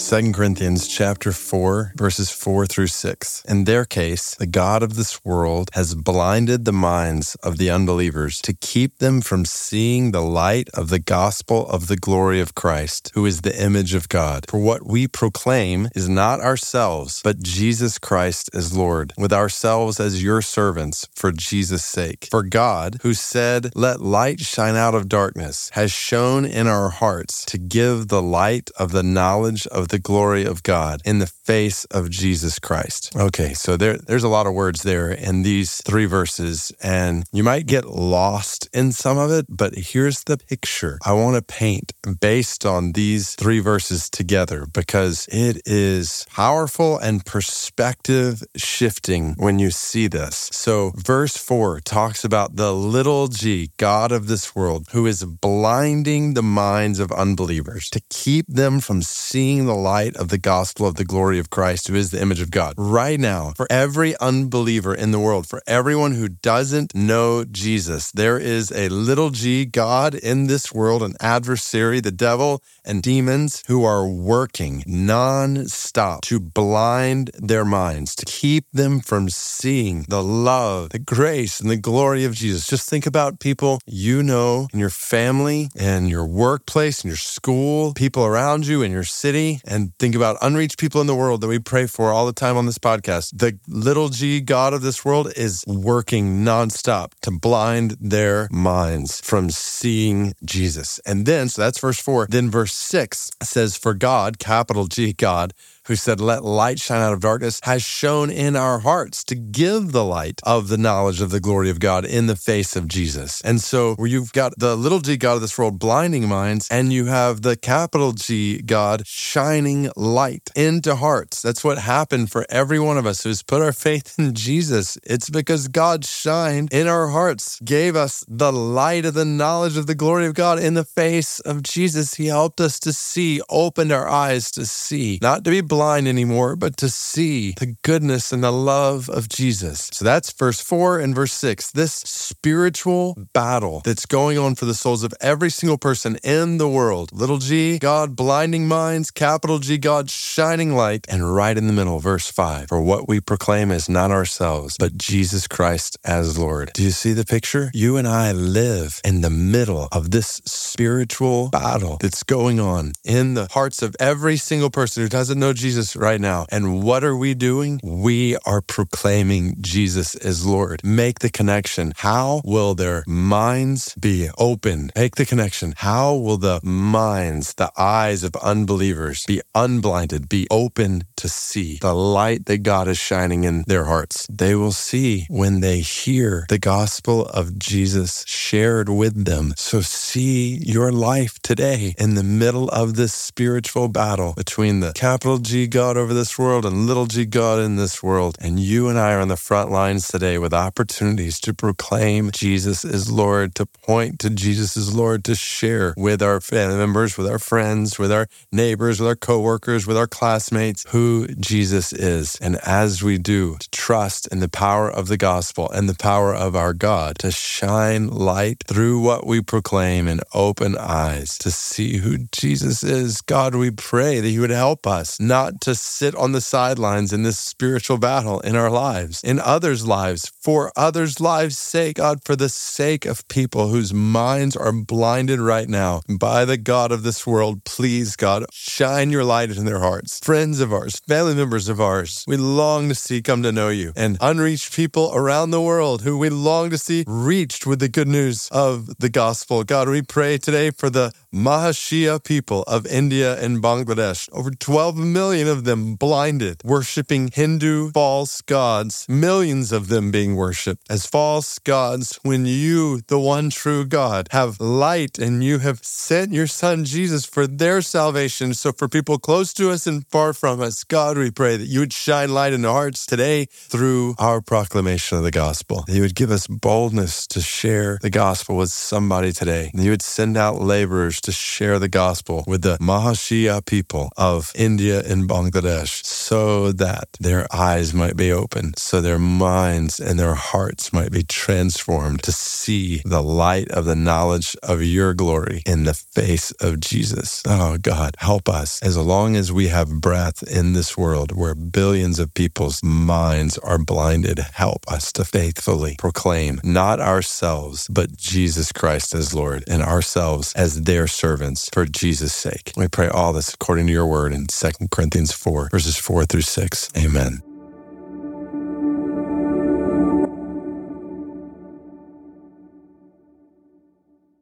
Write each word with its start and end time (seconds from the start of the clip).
2 0.00 0.32
Corinthians 0.32 0.88
chapter 0.88 1.30
4 1.30 1.92
verses 1.94 2.30
4 2.30 2.64
through 2.64 2.86
6. 2.86 3.44
In 3.46 3.64
their 3.64 3.84
case, 3.84 4.34
the 4.36 4.46
God 4.46 4.82
of 4.82 4.96
this 4.96 5.22
world 5.26 5.68
has 5.74 5.94
blinded 5.94 6.64
the 6.64 6.72
minds 6.72 7.34
of 7.42 7.58
the 7.58 7.68
unbelievers 7.70 8.40
to 8.40 8.54
keep 8.54 8.98
them 8.98 9.20
from 9.20 9.44
seeing 9.44 10.10
the 10.10 10.22
light 10.22 10.70
of 10.72 10.88
the 10.88 10.98
gospel 10.98 11.68
of 11.68 11.86
the 11.86 11.98
glory 11.98 12.40
of 12.40 12.54
Christ, 12.54 13.12
who 13.14 13.26
is 13.26 13.42
the 13.42 13.62
image 13.62 13.92
of 13.92 14.08
God. 14.08 14.46
For 14.48 14.58
what 14.58 14.86
we 14.86 15.06
proclaim 15.06 15.88
is 15.94 16.08
not 16.08 16.40
ourselves, 16.40 17.20
but 17.22 17.42
Jesus 17.42 17.98
Christ 17.98 18.48
as 18.54 18.74
Lord, 18.74 19.12
with 19.18 19.34
ourselves 19.34 20.00
as 20.00 20.24
your 20.24 20.40
servants 20.40 21.06
for 21.14 21.30
Jesus' 21.30 21.84
sake. 21.84 22.28
For 22.30 22.42
God, 22.42 22.96
who 23.02 23.12
said, 23.12 23.70
"Let 23.74 24.00
light 24.00 24.40
shine 24.40 24.76
out 24.76 24.94
of 24.94 25.10
darkness," 25.10 25.68
has 25.74 25.92
shone 25.92 26.46
in 26.46 26.66
our 26.66 26.88
hearts 26.88 27.44
to 27.44 27.58
give 27.58 28.08
the 28.08 28.22
light 28.22 28.70
of 28.78 28.92
the 28.92 29.02
knowledge 29.02 29.66
of 29.66 29.89
the 29.90 29.98
glory 29.98 30.44
of 30.44 30.62
God 30.62 31.02
in 31.04 31.18
the 31.18 31.26
face 31.26 31.84
of 31.86 32.10
Jesus 32.10 32.58
Christ. 32.58 33.14
Okay, 33.14 33.54
so 33.54 33.76
there, 33.76 33.98
there's 33.98 34.24
a 34.24 34.28
lot 34.28 34.46
of 34.46 34.54
words 34.54 34.82
there 34.82 35.10
in 35.10 35.42
these 35.42 35.82
three 35.82 36.06
verses, 36.06 36.72
and 36.82 37.24
you 37.32 37.44
might 37.44 37.66
get 37.66 37.84
lost 37.84 38.68
in 38.72 38.92
some 38.92 39.18
of 39.18 39.30
it, 39.30 39.46
but 39.48 39.74
here's 39.74 40.24
the 40.24 40.38
picture 40.38 40.98
I 41.04 41.12
want 41.12 41.36
to 41.36 41.42
paint 41.42 41.92
based 42.20 42.64
on 42.64 42.92
these 42.92 43.34
three 43.34 43.58
verses 43.58 44.08
together 44.08 44.66
because 44.72 45.28
it 45.30 45.60
is 45.66 46.24
powerful 46.30 46.98
and 46.98 47.24
perspective 47.26 48.42
shifting 48.56 49.34
when 49.38 49.58
you 49.58 49.70
see 49.70 50.06
this. 50.06 50.50
So, 50.52 50.92
verse 50.96 51.36
4 51.36 51.80
talks 51.80 52.24
about 52.24 52.56
the 52.56 52.72
little 52.72 53.28
g, 53.28 53.70
God 53.76 54.12
of 54.12 54.28
this 54.28 54.54
world, 54.54 54.86
who 54.92 55.06
is 55.06 55.24
blinding 55.24 56.34
the 56.34 56.42
minds 56.42 57.00
of 57.00 57.10
unbelievers 57.12 57.90
to 57.90 58.00
keep 58.08 58.46
them 58.46 58.80
from 58.80 59.02
seeing 59.02 59.68
the 59.70 59.76
light 59.76 60.16
of 60.16 60.30
the 60.30 60.38
gospel 60.38 60.84
of 60.84 60.96
the 60.96 61.04
glory 61.04 61.38
of 61.38 61.48
Christ, 61.48 61.86
who 61.86 61.94
is 61.94 62.10
the 62.10 62.20
image 62.20 62.40
of 62.40 62.50
God. 62.50 62.74
Right 62.76 63.20
now, 63.20 63.52
for 63.56 63.68
every 63.70 64.16
unbeliever 64.18 64.92
in 64.92 65.12
the 65.12 65.20
world, 65.20 65.46
for 65.46 65.62
everyone 65.64 66.10
who 66.12 66.28
doesn't 66.28 66.92
know 66.92 67.44
Jesus, 67.44 68.10
there 68.10 68.36
is 68.36 68.72
a 68.72 68.88
little 68.88 69.30
g 69.30 69.64
God 69.64 70.16
in 70.16 70.48
this 70.48 70.74
world, 70.74 71.04
an 71.04 71.14
adversary, 71.20 72.00
the 72.00 72.10
devil, 72.10 72.64
and 72.84 73.00
demons 73.00 73.62
who 73.68 73.84
are 73.84 74.08
working 74.08 74.82
non-stop 74.88 76.22
to 76.22 76.40
blind 76.40 77.30
their 77.38 77.64
minds, 77.64 78.16
to 78.16 78.26
keep 78.26 78.64
them 78.72 78.98
from 78.98 79.30
seeing 79.30 80.04
the 80.08 80.22
love, 80.22 80.88
the 80.90 80.98
grace, 80.98 81.60
and 81.60 81.70
the 81.70 81.76
glory 81.76 82.24
of 82.24 82.34
Jesus. 82.34 82.66
Just 82.66 82.90
think 82.90 83.06
about 83.06 83.38
people 83.38 83.78
you 83.86 84.24
know 84.24 84.66
in 84.72 84.80
your 84.80 84.90
family 84.90 85.68
and 85.78 86.10
your 86.10 86.26
workplace 86.26 87.02
and 87.02 87.10
your 87.10 87.16
school, 87.16 87.94
people 87.94 88.24
around 88.24 88.66
you 88.66 88.82
in 88.82 88.90
your 88.90 89.04
city, 89.04 89.59
and 89.64 89.96
think 89.98 90.14
about 90.14 90.36
unreached 90.42 90.78
people 90.78 91.00
in 91.00 91.06
the 91.06 91.14
world 91.14 91.40
that 91.40 91.48
we 91.48 91.58
pray 91.58 91.86
for 91.86 92.10
all 92.10 92.26
the 92.26 92.32
time 92.32 92.56
on 92.56 92.66
this 92.66 92.78
podcast. 92.78 93.38
The 93.38 93.58
little 93.68 94.08
g 94.08 94.40
God 94.40 94.74
of 94.74 94.82
this 94.82 95.04
world 95.04 95.32
is 95.36 95.64
working 95.66 96.44
nonstop 96.44 97.12
to 97.22 97.30
blind 97.30 97.96
their 98.00 98.48
minds 98.50 99.20
from 99.20 99.50
seeing 99.50 100.34
Jesus. 100.44 100.98
And 101.06 101.26
then, 101.26 101.48
so 101.48 101.62
that's 101.62 101.80
verse 101.80 102.00
four. 102.00 102.26
Then 102.28 102.50
verse 102.50 102.72
six 102.72 103.30
says, 103.42 103.76
For 103.76 103.94
God, 103.94 104.38
capital 104.38 104.86
G 104.86 105.12
God, 105.12 105.52
who 105.86 105.96
said, 105.96 106.20
Let 106.20 106.44
light 106.44 106.78
shine 106.78 107.00
out 107.00 107.12
of 107.12 107.20
darkness, 107.20 107.60
has 107.64 107.82
shone 107.82 108.30
in 108.30 108.56
our 108.56 108.80
hearts 108.80 109.24
to 109.24 109.34
give 109.34 109.92
the 109.92 110.04
light 110.04 110.40
of 110.44 110.68
the 110.68 110.78
knowledge 110.78 111.20
of 111.20 111.30
the 111.30 111.40
glory 111.40 111.70
of 111.70 111.80
God 111.80 112.04
in 112.04 112.26
the 112.26 112.36
face 112.36 112.76
of 112.76 112.88
Jesus. 112.88 113.40
And 113.42 113.60
so, 113.60 113.94
where 113.94 114.08
you've 114.08 114.32
got 114.32 114.52
the 114.58 114.76
little 114.76 115.00
g 115.00 115.16
God 115.16 115.36
of 115.36 115.40
this 115.40 115.58
world 115.58 115.78
blinding 115.78 116.28
minds, 116.28 116.68
and 116.70 116.92
you 116.92 117.06
have 117.06 117.42
the 117.42 117.56
capital 117.56 118.12
G 118.12 118.62
God 118.62 119.06
shining 119.06 119.90
light 119.96 120.50
into 120.54 120.96
hearts. 120.96 121.42
That's 121.42 121.64
what 121.64 121.78
happened 121.78 122.30
for 122.30 122.46
every 122.48 122.78
one 122.78 122.98
of 122.98 123.06
us 123.06 123.22
who's 123.22 123.42
put 123.42 123.62
our 123.62 123.72
faith 123.72 124.18
in 124.18 124.34
Jesus. 124.34 124.98
It's 125.04 125.30
because 125.30 125.68
God 125.68 126.04
shined 126.04 126.72
in 126.72 126.86
our 126.86 127.08
hearts, 127.08 127.60
gave 127.60 127.96
us 127.96 128.24
the 128.28 128.52
light 128.52 129.04
of 129.04 129.14
the 129.14 129.24
knowledge 129.24 129.76
of 129.76 129.86
the 129.86 129.94
glory 129.94 130.26
of 130.26 130.34
God 130.34 130.58
in 130.58 130.74
the 130.74 130.84
face 130.84 131.40
of 131.40 131.62
Jesus. 131.62 132.14
He 132.14 132.26
helped 132.26 132.60
us 132.60 132.78
to 132.80 132.92
see, 132.92 133.40
opened 133.48 133.92
our 133.92 134.08
eyes 134.08 134.50
to 134.52 134.66
see, 134.66 135.18
not 135.22 135.44
to 135.44 135.50
be 135.50 135.60
blind 135.70 136.06
anymore, 136.06 136.56
but 136.56 136.76
to 136.76 136.90
see 136.90 137.52
the 137.52 137.76
goodness 137.82 138.32
and 138.32 138.44
the 138.44 138.50
love 138.50 139.08
of 139.08 139.28
Jesus. 139.28 139.88
So 139.92 140.04
that's 140.04 140.30
verse 140.32 140.60
4 140.60 140.98
and 140.98 141.14
verse 141.14 141.32
6. 141.32 141.70
This 141.70 141.94
spiritual 141.94 143.16
battle 143.32 143.80
that's 143.84 144.04
going 144.04 144.36
on 144.36 144.54
for 144.56 144.66
the 144.66 144.74
souls 144.74 145.02
of 145.02 145.14
every 145.20 145.50
single 145.50 145.78
person 145.78 146.18
in 146.22 146.58
the 146.58 146.68
world. 146.68 147.10
Little 147.12 147.38
g, 147.38 147.78
God 147.78 148.16
blinding 148.16 148.68
minds, 148.68 149.10
capital 149.10 149.58
G, 149.60 149.78
God 149.78 150.10
shining 150.10 150.74
light, 150.74 151.06
and 151.08 151.34
right 151.34 151.56
in 151.56 151.68
the 151.68 151.72
middle, 151.72 152.00
verse 152.00 152.30
5. 152.30 152.68
For 152.68 152.80
what 152.80 153.08
we 153.08 153.20
proclaim 153.20 153.70
is 153.70 153.88
not 153.88 154.10
ourselves, 154.10 154.76
but 154.78 154.98
Jesus 154.98 155.46
Christ 155.46 155.96
as 156.04 156.36
Lord. 156.36 156.72
Do 156.74 156.82
you 156.82 156.90
see 156.90 157.12
the 157.12 157.24
picture? 157.24 157.70
You 157.72 157.96
and 157.96 158.08
I 158.08 158.32
live 158.32 159.00
in 159.04 159.20
the 159.20 159.30
middle 159.30 159.88
of 159.92 160.10
this 160.10 160.42
spiritual 160.44 161.48
battle 161.50 161.98
that's 162.00 162.24
going 162.24 162.58
on 162.58 162.92
in 163.04 163.34
the 163.34 163.46
hearts 163.52 163.82
of 163.82 163.94
every 164.00 164.36
single 164.36 164.70
person 164.70 165.02
who 165.02 165.08
doesn't 165.08 165.38
know 165.38 165.52
Jesus 165.60 165.94
right 165.94 166.20
now. 166.20 166.46
And 166.50 166.82
what 166.82 167.04
are 167.04 167.16
we 167.16 167.34
doing? 167.34 167.80
We 167.84 168.36
are 168.46 168.62
proclaiming 168.62 169.56
Jesus 169.60 170.14
as 170.14 170.46
Lord. 170.46 170.80
Make 170.82 171.18
the 171.18 171.30
connection. 171.30 171.92
How 171.96 172.40
will 172.44 172.74
their 172.74 173.04
minds 173.06 173.94
be 174.00 174.30
open? 174.38 174.90
Make 174.96 175.16
the 175.16 175.26
connection. 175.26 175.74
How 175.76 176.14
will 176.14 176.38
the 176.38 176.60
minds, 176.62 177.54
the 177.54 177.70
eyes 177.76 178.24
of 178.24 178.34
unbelievers 178.36 179.26
be 179.26 179.42
unblinded, 179.54 180.28
be 180.28 180.46
open 180.50 181.04
to 181.16 181.28
see 181.28 181.78
the 181.80 181.94
light 181.94 182.46
that 182.46 182.62
God 182.62 182.88
is 182.88 182.98
shining 182.98 183.44
in 183.44 183.64
their 183.66 183.84
hearts? 183.84 184.26
They 184.30 184.54
will 184.54 184.72
see 184.72 185.26
when 185.28 185.60
they 185.60 185.80
hear 185.80 186.46
the 186.48 186.58
gospel 186.58 187.26
of 187.26 187.58
Jesus 187.58 188.24
shared 188.26 188.88
with 188.88 189.26
them. 189.26 189.52
So 189.56 189.82
see 189.82 190.56
your 190.64 190.90
life 190.90 191.38
today 191.42 191.94
in 191.98 192.14
the 192.14 192.22
middle 192.22 192.68
of 192.70 192.96
this 192.96 193.12
spiritual 193.12 193.88
battle 193.88 194.32
between 194.36 194.80
the 194.80 194.92
capital 194.94 195.38
G 195.50 195.66
God 195.66 195.96
over 195.96 196.14
this 196.14 196.38
world 196.38 196.64
and 196.64 196.86
little 196.86 197.06
g 197.06 197.24
God 197.24 197.58
in 197.58 197.74
this 197.74 198.04
world. 198.04 198.38
And 198.40 198.60
you 198.60 198.88
and 198.88 198.96
I 198.96 199.14
are 199.14 199.18
on 199.18 199.26
the 199.26 199.36
front 199.36 199.72
lines 199.72 200.06
today 200.06 200.38
with 200.38 200.54
opportunities 200.54 201.40
to 201.40 201.52
proclaim 201.52 202.30
Jesus 202.30 202.84
is 202.84 203.10
Lord, 203.10 203.56
to 203.56 203.66
point 203.66 204.20
to 204.20 204.30
Jesus 204.30 204.76
is 204.76 204.94
Lord, 204.94 205.24
to 205.24 205.34
share 205.34 205.92
with 205.96 206.22
our 206.22 206.40
family 206.40 206.76
members, 206.76 207.18
with 207.18 207.26
our 207.26 207.40
friends, 207.40 207.98
with 207.98 208.12
our 208.12 208.28
neighbors, 208.52 209.00
with 209.00 209.08
our 209.08 209.16
coworkers, 209.16 209.88
with 209.88 209.96
our 209.96 210.06
classmates 210.06 210.86
who 210.90 211.26
Jesus 211.34 211.92
is. 211.92 212.36
And 212.36 212.54
as 212.64 213.02
we 213.02 213.18
do, 213.18 213.56
to 213.58 213.70
trust 213.70 214.28
in 214.28 214.38
the 214.38 214.48
power 214.48 214.88
of 214.88 215.08
the 215.08 215.16
gospel 215.16 215.68
and 215.70 215.88
the 215.88 215.96
power 215.96 216.32
of 216.32 216.54
our 216.54 216.72
God 216.72 217.18
to 217.18 217.32
shine 217.32 218.06
light 218.06 218.62
through 218.68 219.00
what 219.00 219.26
we 219.26 219.40
proclaim 219.40 220.06
and 220.06 220.20
open 220.32 220.78
eyes 220.78 221.36
to 221.38 221.50
see 221.50 221.96
who 221.96 222.18
Jesus 222.30 222.84
is. 222.84 223.20
God, 223.20 223.56
we 223.56 223.72
pray 223.72 224.20
that 224.20 224.30
you 224.30 224.42
would 224.42 224.50
help 224.50 224.86
us 224.86 225.18
not 225.18 225.39
not 225.40 225.60
to 225.62 225.74
sit 225.74 226.14
on 226.16 226.32
the 226.32 226.40
sidelines 226.40 227.12
in 227.14 227.22
this 227.22 227.38
spiritual 227.38 227.96
battle 227.96 228.40
in 228.40 228.56
our 228.56 228.70
lives, 228.70 229.22
in 229.24 229.40
others' 229.40 229.86
lives, 229.86 230.30
for 230.42 230.70
others' 230.76 231.18
lives' 231.18 231.56
sake, 231.56 231.96
God, 231.96 232.22
for 232.24 232.36
the 232.36 232.50
sake 232.50 233.06
of 233.06 233.26
people 233.28 233.68
whose 233.68 233.94
minds 233.94 234.54
are 234.54 234.72
blinded 234.72 235.40
right 235.40 235.68
now 235.68 236.02
by 236.08 236.44
the 236.44 236.58
God 236.58 236.92
of 236.92 237.02
this 237.02 237.26
world. 237.26 237.64
Please, 237.64 238.16
God, 238.16 238.44
shine 238.52 239.10
your 239.10 239.24
light 239.24 239.50
in 239.50 239.64
their 239.64 239.78
hearts. 239.78 240.20
Friends 240.22 240.60
of 240.60 240.72
ours, 240.72 241.00
family 241.08 241.34
members 241.34 241.68
of 241.70 241.80
ours, 241.80 242.24
we 242.28 242.36
long 242.36 242.90
to 242.90 242.94
see 242.94 243.22
come 243.22 243.42
to 243.42 243.52
know 243.52 243.70
you, 243.70 243.92
and 243.96 244.18
unreached 244.20 244.76
people 244.76 245.10
around 245.14 245.50
the 245.50 245.62
world 245.62 246.02
who 246.02 246.18
we 246.18 246.28
long 246.28 246.68
to 246.68 246.78
see 246.78 247.04
reached 247.06 247.66
with 247.66 247.80
the 247.80 247.88
good 247.88 248.08
news 248.08 248.48
of 248.52 248.98
the 248.98 249.08
gospel. 249.08 249.64
God, 249.64 249.88
we 249.88 250.02
pray 250.02 250.36
today 250.36 250.70
for 250.70 250.90
the 250.90 251.12
Mahishya 251.32 252.24
people 252.24 252.64
of 252.64 252.84
India 252.86 253.40
and 253.40 253.62
Bangladesh, 253.62 254.28
over 254.32 254.50
12 254.50 254.96
million 254.96 255.46
of 255.46 255.62
them 255.62 255.94
blinded, 255.94 256.60
worshiping 256.64 257.30
Hindu 257.32 257.92
false 257.92 258.40
gods, 258.40 259.06
millions 259.08 259.70
of 259.70 259.86
them 259.86 260.10
being 260.10 260.34
worshiped 260.34 260.82
as 260.90 261.06
false 261.06 261.60
gods 261.60 262.18
when 262.24 262.46
you, 262.46 263.02
the 263.06 263.20
one 263.20 263.48
true 263.48 263.84
God, 263.84 264.26
have 264.32 264.58
light 264.58 265.20
and 265.20 265.44
you 265.44 265.58
have 265.58 265.84
sent 265.84 266.32
your 266.32 266.48
son 266.48 266.84
Jesus 266.84 267.24
for 267.24 267.46
their 267.46 267.80
salvation. 267.80 268.52
So 268.52 268.72
for 268.72 268.88
people 268.88 269.16
close 269.18 269.52
to 269.54 269.70
us 269.70 269.86
and 269.86 270.04
far 270.08 270.32
from 270.32 270.60
us, 270.60 270.82
God, 270.82 271.16
we 271.16 271.30
pray 271.30 271.56
that 271.56 271.66
you 271.66 271.78
would 271.78 271.92
shine 271.92 272.34
light 272.34 272.52
in 272.52 272.64
our 272.64 272.72
hearts 272.72 273.06
today 273.06 273.44
through 273.44 274.16
our 274.18 274.40
proclamation 274.40 275.16
of 275.16 275.22
the 275.22 275.30
gospel. 275.30 275.84
You 275.86 276.00
would 276.00 276.16
give 276.16 276.32
us 276.32 276.48
boldness 276.48 277.28
to 277.28 277.40
share 277.40 278.00
the 278.02 278.10
gospel 278.10 278.56
with 278.56 278.70
somebody 278.70 279.32
today. 279.32 279.70
You 279.74 279.90
would 279.90 280.02
send 280.02 280.36
out 280.36 280.60
laborers 280.60 281.19
to 281.22 281.32
share 281.32 281.78
the 281.78 281.88
gospel 281.88 282.44
with 282.46 282.62
the 282.62 282.76
Mahishya 282.78 283.64
people 283.66 284.10
of 284.16 284.52
India 284.54 285.02
and 285.06 285.28
Bangladesh 285.28 286.02
so 286.30 286.70
that 286.70 287.08
their 287.18 287.44
eyes 287.52 287.92
might 287.92 288.16
be 288.16 288.30
open, 288.30 288.72
so 288.76 289.00
their 289.00 289.18
minds 289.18 289.98
and 289.98 290.16
their 290.16 290.36
hearts 290.36 290.92
might 290.92 291.10
be 291.10 291.24
transformed 291.24 292.22
to 292.22 292.30
see 292.30 293.02
the 293.04 293.20
light 293.20 293.68
of 293.72 293.84
the 293.84 293.96
knowledge 293.96 294.54
of 294.62 294.80
your 294.80 295.12
glory 295.12 295.60
in 295.66 295.82
the 295.82 295.92
face 295.92 296.52
of 296.60 296.78
Jesus. 296.78 297.42
Oh 297.48 297.78
God, 297.78 298.14
help 298.18 298.48
us 298.48 298.80
as 298.80 298.96
long 298.96 299.34
as 299.34 299.50
we 299.50 299.66
have 299.68 300.00
breath 300.00 300.44
in 300.44 300.72
this 300.72 300.96
world 300.96 301.32
where 301.36 301.56
billions 301.56 302.20
of 302.20 302.32
people's 302.32 302.80
minds 302.80 303.58
are 303.58 303.78
blinded. 303.78 304.38
Help 304.38 304.86
us 304.86 305.10
to 305.14 305.24
faithfully 305.24 305.96
proclaim 305.98 306.60
not 306.62 307.00
ourselves, 307.00 307.88
but 307.88 308.16
Jesus 308.16 308.70
Christ 308.70 309.16
as 309.16 309.34
Lord 309.34 309.64
and 309.66 309.82
ourselves 309.82 310.52
as 310.54 310.82
their 310.82 311.08
servants 311.08 311.68
for 311.72 311.86
Jesus' 311.86 312.32
sake. 312.32 312.72
We 312.76 312.86
pray 312.86 313.08
all 313.08 313.32
this 313.32 313.52
according 313.52 313.88
to 313.88 313.92
your 313.92 314.06
word 314.06 314.32
in 314.32 314.46
2 314.46 314.70
Corinthians 314.92 315.32
4, 315.32 315.70
verses 315.72 315.96
4 316.20 316.26
through 316.26 316.42
6. 316.42 316.90
Amen. 316.98 317.49